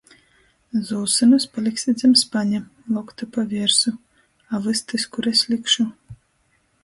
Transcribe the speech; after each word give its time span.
Zūsynus 0.91 1.43
paliksit 1.57 2.01
zam 2.03 2.15
spaņa, 2.21 2.61
loktu 2.95 3.27
pa 3.35 3.45
viersu... 3.53 3.93
A 4.55 4.61
vystys 4.69 5.05
kur 5.17 5.33
es 5.35 5.45
likšu? 5.53 5.89